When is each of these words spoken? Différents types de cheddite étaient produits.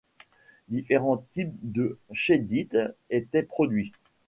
Différents 0.67 1.17
types 1.29 1.53
de 1.61 1.99
cheddite 2.11 2.75
étaient 3.11 3.43
produits. 3.43 3.91